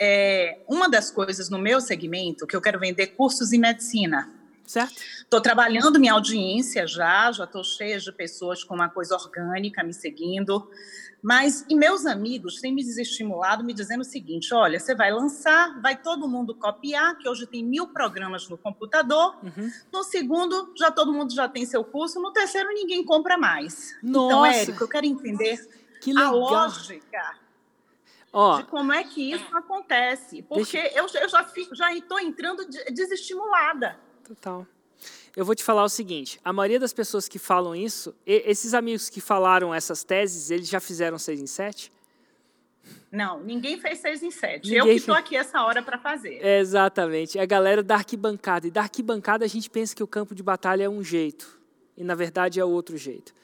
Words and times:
é, 0.00 0.60
uma 0.68 0.88
das 0.88 1.10
coisas 1.10 1.50
no 1.50 1.58
meu 1.58 1.80
segmento 1.80 2.46
que 2.46 2.54
eu 2.54 2.60
quero 2.60 2.78
vender 2.78 3.08
cursos 3.08 3.52
em 3.52 3.58
medicina. 3.58 4.30
Certo. 4.64 5.00
Estou 5.20 5.40
trabalhando 5.40 5.98
minha 5.98 6.12
audiência 6.12 6.86
já, 6.86 7.32
já 7.32 7.44
estou 7.44 7.64
cheia 7.64 7.98
de 7.98 8.12
pessoas 8.12 8.62
com 8.62 8.74
uma 8.74 8.90
coisa 8.90 9.14
orgânica 9.14 9.82
me 9.82 9.94
seguindo. 9.94 10.70
Mas, 11.22 11.64
e 11.68 11.74
meus 11.74 12.06
amigos 12.06 12.60
têm 12.60 12.72
me 12.72 12.84
desestimulado, 12.84 13.64
me 13.64 13.72
dizendo 13.72 14.02
o 14.02 14.04
seguinte: 14.04 14.54
olha, 14.54 14.78
você 14.78 14.94
vai 14.94 15.10
lançar, 15.10 15.80
vai 15.80 15.96
todo 15.96 16.28
mundo 16.28 16.54
copiar, 16.54 17.16
que 17.16 17.28
hoje 17.28 17.46
tem 17.46 17.64
mil 17.64 17.88
programas 17.88 18.46
no 18.48 18.58
computador. 18.58 19.36
Uhum. 19.42 19.72
No 19.90 20.04
segundo, 20.04 20.72
já 20.76 20.90
todo 20.90 21.12
mundo 21.12 21.34
já 21.34 21.48
tem 21.48 21.64
seu 21.64 21.82
curso. 21.82 22.20
No 22.20 22.30
terceiro, 22.30 22.68
ninguém 22.68 23.02
compra 23.02 23.36
mais. 23.36 23.96
Então, 24.02 24.28
Nossa. 24.28 24.36
Então, 24.36 24.46
Érico, 24.46 24.84
eu 24.84 24.88
quero 24.88 25.06
entender 25.06 25.68
a 26.16 26.30
lógica 26.30 27.47
de 28.58 28.64
como 28.64 28.92
é 28.92 29.02
que 29.04 29.32
isso 29.32 29.56
acontece. 29.56 30.42
Porque 30.42 30.76
eu, 30.94 31.06
eu 31.06 31.28
já 31.74 31.92
estou 31.94 32.20
entrando 32.20 32.66
desestimulada. 32.90 33.98
Total. 34.24 34.66
Eu 35.34 35.44
vou 35.44 35.54
te 35.54 35.64
falar 35.64 35.84
o 35.84 35.88
seguinte: 35.88 36.40
a 36.44 36.52
maioria 36.52 36.80
das 36.80 36.92
pessoas 36.92 37.28
que 37.28 37.38
falam 37.38 37.74
isso, 37.74 38.14
esses 38.26 38.74
amigos 38.74 39.08
que 39.08 39.20
falaram 39.20 39.74
essas 39.74 40.04
teses, 40.04 40.50
eles 40.50 40.68
já 40.68 40.80
fizeram 40.80 41.18
seis 41.18 41.40
em 41.40 41.46
sete? 41.46 41.92
Não, 43.10 43.40
ninguém 43.40 43.78
fez 43.78 43.98
seis 43.98 44.22
em 44.22 44.30
sete. 44.30 44.64
Ninguém 44.64 44.78
eu 44.78 44.86
que 44.86 44.92
estou 44.92 45.14
aqui 45.14 45.36
essa 45.36 45.62
hora 45.62 45.82
para 45.82 45.98
fazer. 45.98 46.40
É, 46.42 46.58
exatamente. 46.58 47.38
É 47.38 47.42
a 47.42 47.46
galera 47.46 47.82
da 47.82 47.96
arquibancada. 47.96 48.66
E 48.66 48.70
da 48.70 48.82
arquibancada 48.82 49.44
a 49.44 49.48
gente 49.48 49.70
pensa 49.70 49.94
que 49.94 50.02
o 50.02 50.06
campo 50.06 50.34
de 50.34 50.42
batalha 50.42 50.84
é 50.84 50.88
um 50.88 51.02
jeito. 51.02 51.58
E 51.96 52.04
na 52.04 52.14
verdade 52.14 52.60
é 52.60 52.64
outro 52.64 52.96
jeito. 52.96 53.34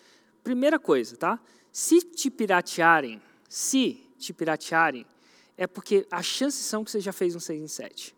Primeira 0.43 0.79
coisa, 0.79 1.17
tá? 1.17 1.39
Se 1.73 2.01
te 2.03 2.31
piratearem, 2.31 3.21
se 3.49 4.04
te 4.25 4.33
piratearem, 4.33 5.07
é 5.57 5.67
porque 5.67 6.07
as 6.11 6.27
chances 6.27 6.65
são 6.65 6.85
que 6.85 6.91
você 6.91 7.01
já 7.01 7.13
fez 7.13 7.35
um 7.35 7.41
6 7.41 7.63
em 7.63 7.69
7. 7.69 8.17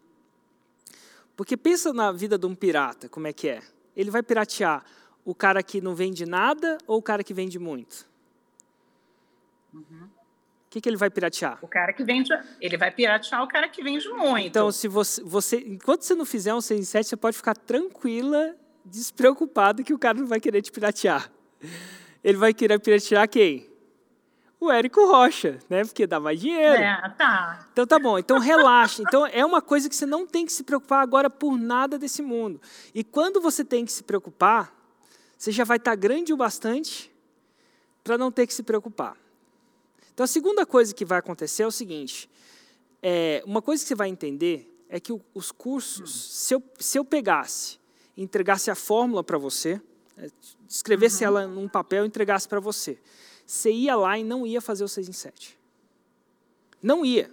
Porque 1.37 1.57
pensa 1.57 1.93
na 1.93 2.11
vida 2.13 2.39
de 2.39 2.47
um 2.47 2.55
pirata, 2.55 3.09
como 3.09 3.27
é 3.27 3.33
que 3.33 3.49
é? 3.49 3.63
Ele 3.95 4.11
vai 4.11 4.23
piratear 4.23 4.85
o 5.25 5.35
cara 5.35 5.63
que 5.63 5.81
não 5.81 5.95
vende 5.95 6.25
nada 6.25 6.79
ou 6.87 6.99
o 6.99 7.03
cara 7.03 7.23
que 7.23 7.35
vende 7.35 7.59
muito? 7.59 8.09
Uhum. 9.75 10.05
O 10.05 10.71
que, 10.71 10.81
que 10.81 10.89
ele 10.89 10.97
vai 10.97 11.11
piratear? 11.11 11.59
O 11.63 11.69
cara 11.69 11.93
que 11.93 12.05
vende, 12.05 12.31
ele 12.61 12.77
vai 12.77 12.91
piratear 12.91 13.43
o 13.43 13.49
cara 13.49 13.69
que 13.69 13.83
vende 13.83 14.09
muito. 14.09 14.47
Então, 14.47 14.71
se 14.73 14.89
você, 14.89 15.23
você 15.23 15.57
enquanto 15.59 16.03
você 16.03 16.15
não 16.15 16.25
fizer 16.25 16.55
um 16.55 16.61
6 16.61 16.81
em 16.81 16.85
7, 16.85 17.09
você 17.09 17.17
pode 17.17 17.37
ficar 17.37 17.55
tranquila, 17.55 18.55
despreocupada 18.85 19.83
que 19.83 19.93
o 19.93 19.99
cara 19.99 20.19
não 20.19 20.27
vai 20.27 20.41
querer 20.41 20.63
te 20.63 20.73
piratear. 20.73 21.31
Ele 22.23 22.39
vai 22.39 22.53
querer 22.53 22.79
piratear 22.81 23.29
quem? 23.29 23.69
O 24.59 24.71
Érico 24.71 25.07
Rocha, 25.07 25.59
né? 25.69 25.85
Porque 25.85 26.07
dá 26.07 26.19
mais 26.19 26.41
dinheiro. 26.41 26.83
É, 26.83 27.15
tá. 27.17 27.69
Então 27.73 27.87
tá 27.87 27.99
bom. 27.99 28.19
Então 28.19 28.39
relaxa. 28.39 29.03
Então 29.03 29.27
é 29.27 29.45
uma 29.45 29.61
coisa 29.61 29.89
que 29.89 29.95
você 29.95 30.07
não 30.07 30.27
tem 30.27 30.47
que 30.47 30.53
se 30.53 30.63
preocupar 30.63 31.03
agora 31.03 31.29
por 31.29 31.59
nada 31.59 31.99
desse 31.99 32.23
mundo. 32.23 32.61
E 32.95 33.05
quando 33.05 33.41
você 33.41 33.65
tem 33.65 33.85
que 33.85 33.93
se 33.93 34.03
preocupar, 34.03 34.75
você 35.37 35.53
já 35.53 35.65
vai 35.65 35.77
estar 35.77 35.95
grande 35.95 36.33
o 36.33 36.37
bastante 36.37 37.13
para 38.03 38.17
não 38.17 38.31
ter 38.31 38.47
que 38.47 38.55
se 38.55 38.63
preocupar. 38.63 39.17
Então 40.15 40.25
a 40.25 40.27
segunda 40.27 40.65
coisa 40.65 40.95
que 40.95 41.05
vai 41.05 41.19
acontecer 41.19 41.63
é 41.63 41.67
o 41.67 41.71
seguinte: 41.71 42.31
é, 43.03 43.43
uma 43.47 43.61
coisa 43.61 43.83
que 43.83 43.89
você 43.89 43.95
vai 43.95 44.09
entender 44.09 44.73
é 44.89 44.99
que 44.99 45.13
os 45.35 45.53
cursos, 45.53 46.33
se 46.33 46.55
eu, 46.55 46.63
se 46.79 46.99
eu 46.99 47.05
pegasse, 47.05 47.79
entregasse 48.17 48.71
a 48.71 48.75
fórmula 48.75 49.23
para 49.23 49.37
você, 49.37 49.81
é, 50.17 50.31
escrevesse 50.67 51.23
uhum. 51.25 51.29
ela 51.29 51.47
num 51.47 51.69
papel 51.69 52.05
e 52.05 52.09
entregasse 52.09 52.49
para 52.49 52.61
você 52.61 52.99
você 53.47 53.71
ia 53.71 53.95
lá 53.95 54.19
e 54.19 54.25
não 54.25 54.45
ia 54.45 54.61
fazer 54.61 54.83
o 54.83 54.89
6 54.89 55.09
em 55.09 55.13
7. 55.13 55.57
Não 56.83 57.05
ia. 57.05 57.31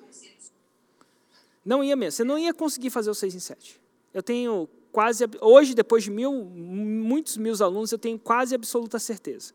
Não 1.65 1.83
ia 1.83 1.95
mesmo. 1.95 2.11
Você 2.11 2.23
não 2.23 2.37
ia 2.37 2.53
conseguir 2.53 2.91
fazer 2.91 3.09
o 3.09 3.15
6 3.15 3.33
em 3.33 3.39
7. 3.39 3.81
Eu 4.13 4.21
tenho 4.21 4.69
quase. 4.91 5.25
Hoje, 5.41 5.73
depois 5.73 6.03
de 6.03 6.11
mil, 6.11 6.31
muitos 6.31 7.35
mil 7.35 7.55
alunos, 7.63 7.91
eu 7.91 7.97
tenho 7.97 8.19
quase 8.19 8.53
absoluta 8.53 8.99
certeza. 8.99 9.53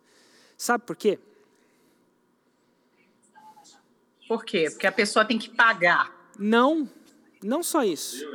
Sabe 0.57 0.85
por 0.85 0.97
quê? 0.97 1.21
Por 4.27 4.45
quê? 4.45 4.69
Porque 4.69 4.87
a 4.87 4.93
pessoa 4.93 5.25
tem 5.25 5.39
que 5.39 5.49
pagar. 5.49 6.33
Não, 6.37 6.91
não 7.43 7.63
só 7.63 7.85
isso. 7.85 8.27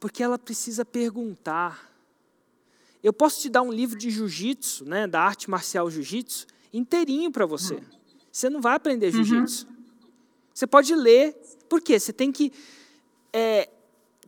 Porque 0.00 0.22
ela 0.22 0.38
precisa 0.38 0.84
perguntar. 0.84 1.90
Eu 3.02 3.12
posso 3.12 3.40
te 3.40 3.48
dar 3.48 3.62
um 3.62 3.72
livro 3.72 3.96
de 3.96 4.10
jiu-jitsu, 4.10 4.84
né, 4.84 5.06
da 5.06 5.20
arte 5.20 5.48
marcial 5.48 5.90
jiu-jitsu, 5.90 6.46
inteirinho 6.72 7.30
para 7.30 7.46
você. 7.46 7.82
Você 8.30 8.48
não 8.48 8.60
vai 8.60 8.74
aprender 8.74 9.06
uhum. 9.06 9.24
jiu-jitsu. 9.24 9.66
Uhum. 9.66 9.72
Você 10.54 10.66
pode 10.66 10.94
ler, 10.94 11.34
por 11.68 11.80
quê? 11.80 11.98
Você 11.98 12.12
tem 12.12 12.32
que. 12.32 12.52
É, 13.32 13.68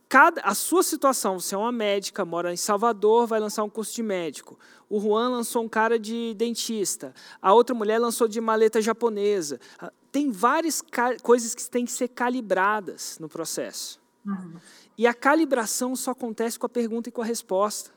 cada, 0.08 0.40
a 0.42 0.54
sua 0.54 0.82
situação, 0.82 1.40
você 1.40 1.54
é 1.54 1.58
uma 1.58 1.72
médica, 1.72 2.24
mora 2.24 2.52
em 2.52 2.56
Salvador, 2.56 3.26
vai 3.26 3.40
lançar 3.40 3.64
um 3.64 3.70
curso 3.70 3.94
de 3.94 4.02
médico. 4.02 4.58
O 4.88 5.00
Juan 5.00 5.28
lançou 5.30 5.64
um 5.64 5.68
cara 5.68 5.98
de 5.98 6.34
dentista. 6.34 7.14
A 7.40 7.52
outra 7.52 7.74
mulher 7.74 7.98
lançou 7.98 8.28
de 8.28 8.40
maleta 8.40 8.80
japonesa. 8.80 9.60
Ah, 9.78 9.92
tem 10.12 10.30
várias 10.30 10.82
coisas 11.22 11.54
que 11.54 11.68
têm 11.68 11.84
que 11.84 11.92
ser 11.92 12.08
calibradas 12.08 13.18
no 13.18 13.28
processo. 13.28 14.00
Uhum. 14.24 14.54
E 14.96 15.06
a 15.06 15.12
calibração 15.12 15.96
só 15.96 16.12
acontece 16.12 16.58
com 16.58 16.66
a 16.66 16.68
pergunta 16.68 17.08
e 17.08 17.12
com 17.12 17.20
a 17.20 17.24
resposta. 17.24 17.90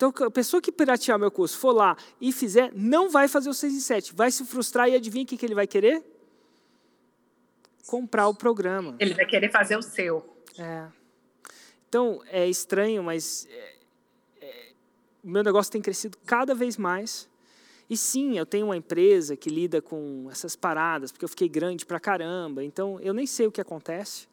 Então, 0.00 0.26
a 0.26 0.30
pessoa 0.30 0.62
que 0.62 0.72
piratear 0.72 1.18
meu 1.18 1.30
curso 1.30 1.58
for 1.58 1.72
lá 1.72 1.94
e 2.18 2.32
fizer, 2.32 2.72
não 2.74 3.10
vai 3.10 3.28
fazer 3.28 3.50
o 3.50 3.52
6 3.52 3.74
em 3.74 3.80
7. 3.80 4.14
Vai 4.14 4.30
se 4.30 4.46
frustrar 4.46 4.88
e 4.88 4.94
adivinha 4.94 5.24
o 5.24 5.26
que, 5.26 5.36
que 5.36 5.44
ele 5.44 5.54
vai 5.54 5.66
querer? 5.66 6.02
Comprar 7.86 8.26
o 8.26 8.34
programa. 8.34 8.96
Ele 8.98 9.12
vai 9.12 9.26
querer 9.26 9.52
fazer 9.52 9.76
o 9.76 9.82
seu. 9.82 10.26
É. 10.58 10.86
Então, 11.86 12.22
é 12.28 12.48
estranho, 12.48 13.02
mas 13.02 13.46
é, 13.50 13.74
é, 14.40 14.72
o 15.22 15.28
meu 15.28 15.44
negócio 15.44 15.70
tem 15.70 15.82
crescido 15.82 16.16
cada 16.24 16.54
vez 16.54 16.78
mais. 16.78 17.28
E 17.90 17.94
sim, 17.94 18.38
eu 18.38 18.46
tenho 18.46 18.68
uma 18.68 18.78
empresa 18.78 19.36
que 19.36 19.50
lida 19.50 19.82
com 19.82 20.28
essas 20.30 20.56
paradas, 20.56 21.12
porque 21.12 21.26
eu 21.26 21.28
fiquei 21.28 21.48
grande 21.48 21.84
pra 21.84 22.00
caramba. 22.00 22.64
Então, 22.64 22.98
eu 23.00 23.12
nem 23.12 23.26
sei 23.26 23.46
o 23.46 23.52
que 23.52 23.60
acontece, 23.60 24.26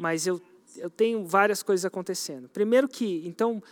mas 0.00 0.26
eu, 0.26 0.42
eu 0.74 0.90
tenho 0.90 1.24
várias 1.24 1.62
coisas 1.62 1.84
acontecendo. 1.84 2.48
Primeiro 2.48 2.88
que, 2.88 3.22
então, 3.24 3.62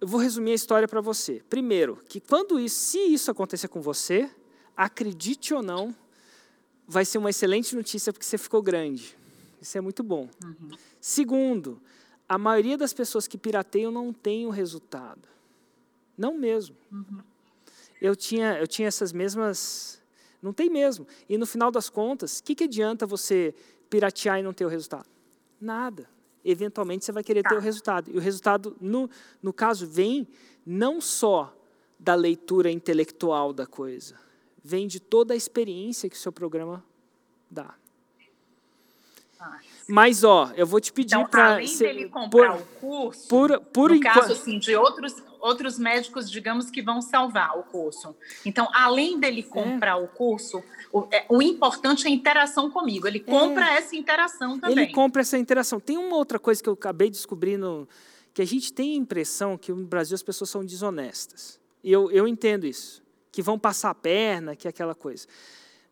eu 0.00 0.06
vou 0.06 0.20
resumir 0.20 0.52
a 0.52 0.54
história 0.54 0.86
para 0.86 1.00
você. 1.00 1.42
Primeiro, 1.48 1.96
que 2.08 2.20
quando 2.20 2.60
isso, 2.60 2.76
se 2.76 2.98
isso 2.98 3.30
acontecer 3.30 3.68
com 3.68 3.80
você, 3.80 4.30
acredite 4.76 5.54
ou 5.54 5.62
não, 5.62 5.94
vai 6.86 7.04
ser 7.04 7.18
uma 7.18 7.30
excelente 7.30 7.74
notícia 7.74 8.12
porque 8.12 8.26
você 8.26 8.36
ficou 8.36 8.62
grande. 8.62 9.16
Isso 9.60 9.76
é 9.78 9.80
muito 9.80 10.02
bom. 10.02 10.28
Uhum. 10.44 10.70
Segundo, 11.00 11.80
a 12.28 12.36
maioria 12.36 12.76
das 12.76 12.92
pessoas 12.92 13.26
que 13.26 13.38
pirateiam 13.38 13.90
não 13.90 14.12
tem 14.12 14.46
o 14.46 14.50
resultado. 14.50 15.26
Não 16.16 16.36
mesmo. 16.36 16.76
Uhum. 16.92 17.20
Eu, 18.00 18.14
tinha, 18.14 18.58
eu 18.58 18.66
tinha 18.66 18.88
essas 18.88 19.12
mesmas. 19.12 20.02
Não 20.42 20.52
tem 20.52 20.68
mesmo. 20.68 21.06
E 21.28 21.38
no 21.38 21.46
final 21.46 21.70
das 21.70 21.88
contas, 21.88 22.38
o 22.38 22.44
que, 22.44 22.54
que 22.54 22.64
adianta 22.64 23.06
você 23.06 23.54
piratear 23.88 24.38
e 24.38 24.42
não 24.42 24.52
ter 24.52 24.66
o 24.66 24.68
resultado? 24.68 25.08
Nada 25.58 26.15
eventualmente 26.50 27.04
você 27.04 27.12
vai 27.12 27.24
querer 27.24 27.42
tá. 27.42 27.50
ter 27.50 27.56
o 27.56 27.60
resultado. 27.60 28.10
E 28.10 28.16
o 28.16 28.20
resultado, 28.20 28.76
no, 28.80 29.10
no 29.42 29.52
caso, 29.52 29.86
vem 29.86 30.28
não 30.64 31.00
só 31.00 31.54
da 31.98 32.14
leitura 32.14 32.70
intelectual 32.70 33.52
da 33.52 33.66
coisa, 33.66 34.16
vem 34.62 34.86
de 34.86 35.00
toda 35.00 35.34
a 35.34 35.36
experiência 35.36 36.08
que 36.08 36.16
o 36.16 36.18
seu 36.18 36.32
programa 36.32 36.84
dá. 37.50 37.74
Mas, 39.88 40.24
ó, 40.24 40.50
eu 40.56 40.66
vou 40.66 40.80
te 40.80 40.92
pedir 40.92 41.14
então, 41.14 41.28
para... 41.28 41.54
Além 41.54 41.78
dele 41.78 42.08
comprar 42.08 42.52
por, 42.52 42.60
o 42.60 42.64
curso, 42.80 43.28
por, 43.28 43.60
por 43.72 43.90
no 43.90 44.00
caso, 44.00 44.32
assim, 44.32 44.58
de 44.58 44.74
outros 44.74 45.14
outros 45.46 45.78
médicos, 45.78 46.28
digamos, 46.30 46.70
que 46.70 46.82
vão 46.82 47.00
salvar 47.00 47.56
o 47.56 47.62
curso. 47.62 48.16
Então, 48.44 48.68
além 48.72 49.18
dele 49.18 49.40
é. 49.40 49.42
comprar 49.44 49.92
é. 49.92 50.02
o 50.02 50.08
curso, 50.08 50.62
o, 50.92 51.06
é, 51.10 51.24
o, 51.28 51.40
importante 51.40 52.06
é 52.06 52.10
a 52.10 52.12
interação 52.12 52.70
comigo. 52.70 53.06
Ele 53.06 53.20
compra 53.20 53.72
é. 53.72 53.76
essa 53.76 53.94
interação 53.94 54.58
também. 54.58 54.76
Ele 54.76 54.92
compra 54.92 55.22
essa 55.22 55.38
interação. 55.38 55.78
Tem 55.78 55.96
uma 55.96 56.16
outra 56.16 56.38
coisa 56.38 56.62
que 56.62 56.68
eu 56.68 56.72
acabei 56.72 57.08
descobrindo, 57.08 57.88
que 58.34 58.42
a 58.42 58.44
gente 58.44 58.72
tem 58.72 58.94
a 58.94 58.96
impressão 58.96 59.56
que 59.56 59.72
no 59.72 59.84
Brasil 59.84 60.14
as 60.14 60.22
pessoas 60.22 60.50
são 60.50 60.64
desonestas. 60.64 61.60
E 61.82 61.92
eu, 61.92 62.10
eu 62.10 62.26
entendo 62.26 62.66
isso. 62.66 63.02
Que 63.30 63.40
vão 63.42 63.58
passar 63.58 63.90
a 63.90 63.94
perna, 63.94 64.56
que 64.56 64.66
é 64.66 64.70
aquela 64.70 64.94
coisa. 64.94 65.28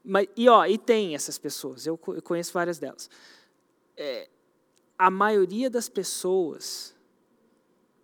Mas, 0.04 0.28
e, 0.36 0.48
ó, 0.48 0.66
e 0.66 0.76
tem 0.76 1.14
essas 1.14 1.38
pessoas, 1.38 1.86
eu, 1.86 1.98
eu 2.08 2.22
conheço 2.22 2.52
várias 2.52 2.78
delas. 2.78 3.08
É, 3.96 4.28
a 4.98 5.10
maioria 5.10 5.70
das 5.70 5.88
pessoas 5.88 6.94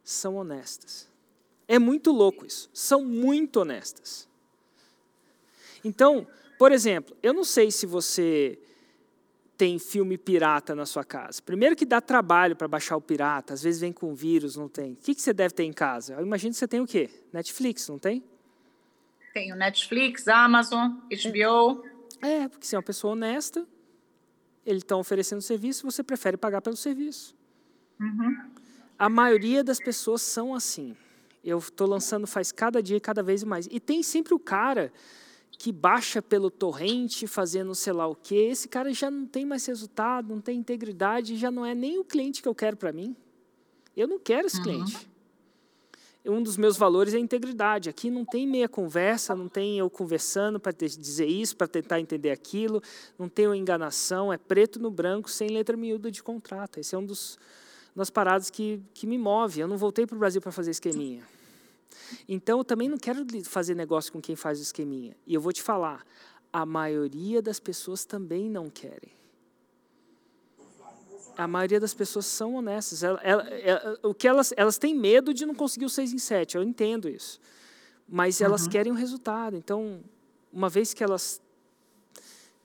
são 0.03 0.37
honestas. 0.37 1.09
É 1.69 1.79
muito 1.79 2.11
louco 2.11 2.47
isso. 2.47 2.71
São 2.73 3.05
muito 3.05 3.61
honestas. 3.61 4.29
Então, 5.85 6.27
por 6.59 6.73
exemplo, 6.73 7.17
eu 7.23 7.33
não 7.33 7.45
sei 7.45 7.71
se 7.71 7.87
você 7.87 8.59
tem 9.57 9.79
filme 9.79 10.17
pirata 10.17 10.75
na 10.75 10.87
sua 10.87 11.05
casa. 11.05 11.43
Primeiro 11.43 11.77
que 11.77 11.85
dá 11.85 12.01
trabalho 12.01 12.57
para 12.57 12.67
baixar 12.67 12.97
o 12.97 13.01
pirata, 13.01 13.53
às 13.53 13.63
vezes 13.63 13.81
vem 13.81 13.93
com 13.93 14.15
vírus, 14.15 14.57
não 14.57 14.69
tem. 14.69 14.95
O 14.95 14.97
que, 14.97 15.15
você 15.15 15.35
deve 15.35 15.55
ter 15.55 15.65
em 15.65 15.73
casa? 15.73 16.15
Eu 16.15 16.25
imagino 16.25 16.53
que 16.53 16.59
você 16.59 16.67
tem 16.67 16.81
o 16.81 16.87
quê? 16.87 17.11
Netflix, 17.33 17.87
não 17.87 17.99
tem? 17.99 18.25
Tenho 19.35 19.55
Netflix, 19.55 20.27
Amazon, 20.29 20.93
HBO. 21.11 21.85
É, 22.21 22.49
porque 22.49 22.67
você 22.67 22.77
é 22.77 22.79
uma 22.79 22.85
pessoa 22.85 23.15
honesta, 23.15 23.67
eles 24.65 24.83
estão 24.83 25.01
oferecendo 25.01 25.41
serviço, 25.41 25.85
você 25.85 26.03
prefere 26.03 26.37
pagar 26.37 26.61
pelo 26.61 26.77
serviço. 26.77 27.35
Uhum. 27.99 28.51
A 28.99 29.09
maioria 29.09 29.65
das 29.65 29.79
pessoas 29.79 30.23
são 30.23 30.55
assim. 30.55 30.97
Eu 31.43 31.59
estou 31.59 31.87
lançando 31.87 32.27
faz 32.27 32.53
cada 32.53 32.83
dia, 32.83 33.01
cada 33.01 33.23
vez 33.23 33.43
mais. 33.43 33.67
E 33.71 33.81
tem 33.81 34.03
sempre 34.03 34.35
o 34.35 34.39
cara 34.39 34.93
que 35.53 35.73
baixa 35.73 36.23
pelo 36.23 36.51
torrente, 36.51 37.27
fazendo 37.27 37.75
sei 37.75 37.93
lá 37.93 38.07
o 38.07 38.15
quê. 38.15 38.49
Esse 38.51 38.69
cara 38.69 38.93
já 38.93 39.11
não 39.11 39.27
tem 39.27 39.45
mais 39.45 39.65
resultado, 39.67 40.35
não 40.35 40.41
tem 40.41 40.59
integridade, 40.59 41.37
já 41.37 41.51
não 41.51 41.65
é 41.65 41.75
nem 41.75 41.99
o 41.99 42.05
cliente 42.05 42.43
que 42.43 42.49
eu 42.49 42.55
quero 42.55 42.77
para 42.77 42.93
mim. 42.93 43.17
Eu 43.97 44.07
não 44.07 44.19
quero 44.19 44.47
esse 44.47 44.59
uhum. 44.59 44.63
cliente. 44.63 45.10
Um 46.25 46.43
dos 46.43 46.57
meus 46.57 46.77
valores 46.77 47.15
é 47.15 47.17
a 47.17 47.21
integridade. 47.21 47.89
Aqui 47.89 48.11
não 48.11 48.25
tem 48.25 48.47
meia 48.47 48.69
conversa, 48.69 49.35
não 49.35 49.49
tem 49.49 49.79
eu 49.79 49.89
conversando 49.89 50.61
para 50.61 50.73
dizer 50.73 51.27
isso, 51.27 51.57
para 51.57 51.67
tentar 51.67 51.99
entender 51.99 52.31
aquilo, 52.31 52.83
não 53.19 53.29
tem 53.29 53.47
uma 53.47 53.57
enganação, 53.57 54.33
é 54.33 54.37
preto 54.37 54.79
no 54.79 54.91
branco, 54.91 55.31
sem 55.31 55.49
letra 55.49 55.77
miúda 55.77 56.11
de 56.11 56.23
contrato. 56.23 56.79
Esse 56.79 56.95
é 56.95 56.99
um 56.99 57.05
dos 57.05 57.39
das 57.95 58.11
paradas 58.11 58.51
que, 58.51 58.81
que 58.95 59.07
me 59.07 59.19
move. 59.19 59.61
Eu 59.61 59.69
não 59.69 59.77
voltei 59.77 60.07
para 60.07 60.17
o 60.17 60.19
Brasil 60.19 60.41
para 60.41 60.53
fazer 60.53 60.71
esqueminha. 60.71 61.23
Então, 62.29 62.59
eu 62.59 62.65
também 62.65 62.89
não 62.89 62.99
quero 62.99 63.27
fazer 63.45 63.75
negócio 63.75 64.13
com 64.13 64.21
quem 64.21 64.37
faz 64.37 64.59
o 64.59 64.63
esqueminha. 64.63 65.17
E 65.27 65.35
eu 65.35 65.41
vou 65.41 65.53
te 65.53 65.63
falar, 65.63 66.05
a 66.53 66.65
maioria 66.65 67.43
das 67.43 67.61
pessoas 67.61 68.05
também 68.05 68.49
não 68.49 68.71
querem. 68.71 69.20
A 71.37 71.47
maioria 71.47 71.81
das 71.81 71.95
pessoas 71.95 72.27
são 72.27 72.55
honestas. 72.55 73.03
Ela, 73.03 73.21
ela, 73.23 73.43
ela, 73.49 73.99
o 74.03 74.15
que 74.15 74.29
elas, 74.29 74.53
elas 74.57 74.79
têm 74.79 74.95
medo 74.95 75.33
de 75.33 75.47
não 75.47 75.55
conseguir 75.55 75.87
o 75.87 75.91
6 75.91 76.13
em 76.13 76.19
7, 76.19 76.57
eu 76.57 76.63
entendo 76.63 77.09
isso. 77.09 77.41
Mas 78.09 78.41
elas 78.41 78.65
uhum. 78.65 78.71
querem 78.71 78.93
o 78.93 78.95
um 78.95 78.99
resultado. 78.99 79.57
Então, 79.57 80.03
uma 80.53 80.69
vez 80.69 80.93
que 80.93 81.03
elas 81.03 81.41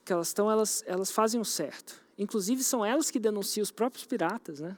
que 0.04 0.12
elas 0.12 0.28
estão, 0.28 0.48
elas, 0.48 0.84
elas 0.86 1.10
fazem 1.10 1.40
o 1.40 1.44
certo. 1.44 2.00
Inclusive, 2.16 2.62
são 2.62 2.84
elas 2.84 3.10
que 3.10 3.18
denunciam 3.18 3.64
os 3.64 3.72
próprios 3.72 4.06
piratas, 4.06 4.60
né? 4.60 4.76